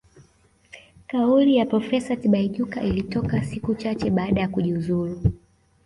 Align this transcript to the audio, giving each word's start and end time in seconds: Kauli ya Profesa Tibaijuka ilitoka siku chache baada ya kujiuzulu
Kauli 1.07 1.55
ya 1.55 1.65
Profesa 1.65 2.15
Tibaijuka 2.15 2.83
ilitoka 2.83 3.43
siku 3.43 3.75
chache 3.75 4.09
baada 4.09 4.41
ya 4.41 4.47
kujiuzulu 4.47 5.21